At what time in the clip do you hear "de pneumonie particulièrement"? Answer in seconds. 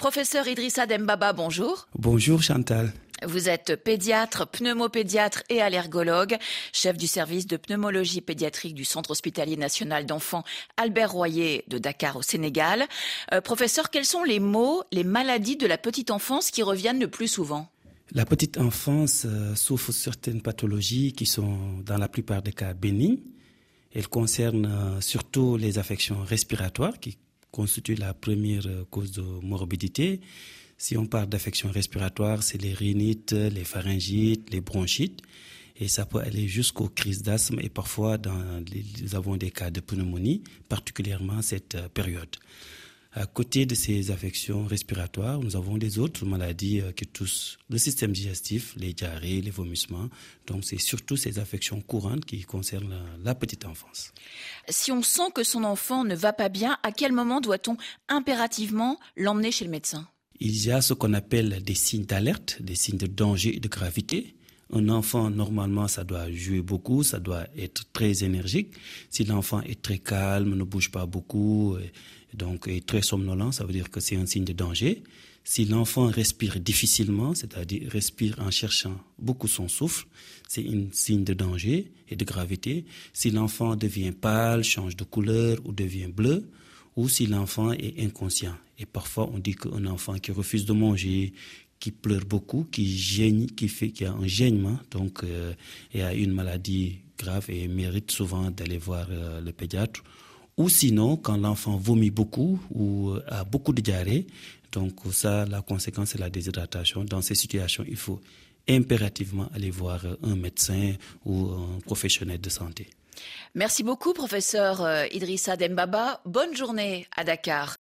39.70-41.40